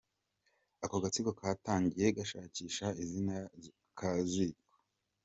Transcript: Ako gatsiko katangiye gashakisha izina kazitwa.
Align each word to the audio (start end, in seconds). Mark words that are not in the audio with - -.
Ako 0.83 0.95
gatsiko 1.03 1.31
katangiye 1.39 2.07
gashakisha 2.17 2.85
izina 3.03 3.35
kazitwa. 3.99 4.69